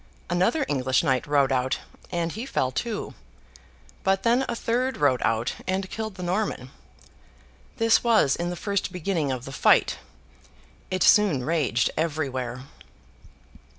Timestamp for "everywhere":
11.95-12.63